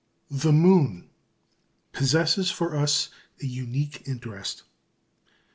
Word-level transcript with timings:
The 0.31 0.51
moon 0.51 1.11
possesses 1.91 2.49
for 2.49 2.75
us 2.75 3.09
a 3.39 3.45
unique 3.45 4.01
interest. 4.07 4.63